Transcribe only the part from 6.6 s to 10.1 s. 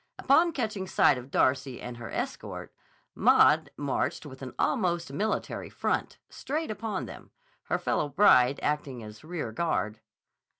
upon them, her fellow bride acting as rear guard.